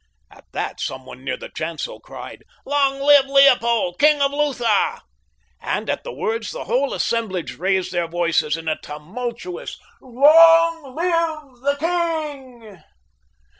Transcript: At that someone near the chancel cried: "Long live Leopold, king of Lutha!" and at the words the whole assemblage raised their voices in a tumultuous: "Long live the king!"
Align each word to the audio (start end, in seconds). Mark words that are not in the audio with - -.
At 0.31 0.45
that 0.53 0.79
someone 0.79 1.23
near 1.23 1.37
the 1.37 1.49
chancel 1.55 1.99
cried: 1.99 2.43
"Long 2.65 2.99
live 3.01 3.27
Leopold, 3.27 3.99
king 3.99 4.19
of 4.19 4.31
Lutha!" 4.31 5.03
and 5.61 5.91
at 5.91 6.03
the 6.03 6.11
words 6.11 6.49
the 6.49 6.63
whole 6.63 6.95
assemblage 6.95 7.59
raised 7.59 7.91
their 7.91 8.07
voices 8.07 8.57
in 8.57 8.67
a 8.67 8.79
tumultuous: 8.81 9.77
"Long 10.01 10.95
live 10.95 11.61
the 11.61 11.75
king!" 11.79 12.81